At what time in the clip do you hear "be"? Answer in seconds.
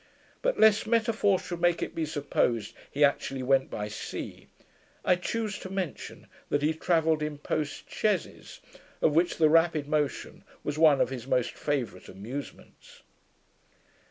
1.93-2.07